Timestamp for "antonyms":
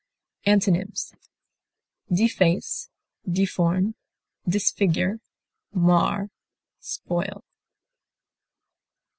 0.47-1.13